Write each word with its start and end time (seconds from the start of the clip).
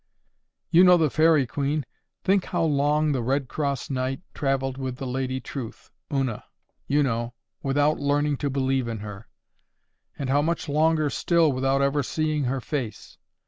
You 0.71 0.83
know 0.83 0.97
the 0.97 1.11
Fairy 1.11 1.45
Queen. 1.45 1.85
Think 2.23 2.45
how 2.45 2.63
long 2.63 3.11
the 3.11 3.21
Redcross 3.21 3.91
Knight 3.91 4.23
travelled 4.33 4.79
with 4.79 4.95
the 4.95 5.05
Lady 5.05 5.39
Truth—Una, 5.39 6.43
you 6.87 7.03
know—without 7.03 7.99
learning 7.99 8.37
to 8.37 8.49
believe 8.49 8.87
in 8.87 9.01
her; 9.01 9.27
and 10.17 10.27
how 10.31 10.41
much 10.41 10.67
longer 10.67 11.11
still 11.11 11.51
without 11.51 11.83
ever 11.83 12.01
seeing 12.01 12.45
her 12.45 12.59
face. 12.59 13.19